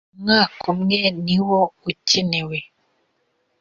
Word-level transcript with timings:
umwaka 0.15 0.63
umwe 0.73 0.97
niwo 1.25 1.59
ukenewe. 1.91 2.57